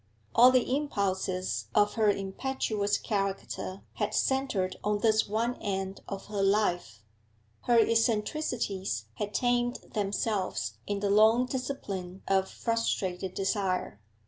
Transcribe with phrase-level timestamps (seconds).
[0.33, 6.41] All the impulses of her impetuous character had centred on this one end of her
[6.41, 7.03] life.
[7.65, 14.01] Her eccentricities had tamed themselves in the long discipline of frustrated desire.